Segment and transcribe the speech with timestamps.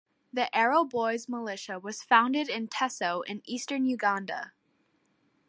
[0.33, 4.51] The Arrow Boys militia was founded in Teso in eastern Uganda.